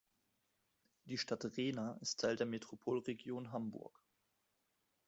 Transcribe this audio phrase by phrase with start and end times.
[1.05, 4.01] Die Stadt Rehna ist Teil der Metropolregion Hamburg.